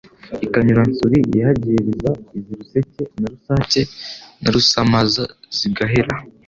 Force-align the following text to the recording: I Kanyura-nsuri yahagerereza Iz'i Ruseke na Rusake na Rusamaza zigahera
I 0.45 0.47
Kanyura-nsuri 0.53 1.17
yahagerereza 1.39 2.11
Iz'i 2.37 2.53
Ruseke 2.59 3.01
na 3.19 3.27
Rusake 3.33 3.81
na 4.41 4.49
Rusamaza 4.55 5.23
zigahera 5.57 6.13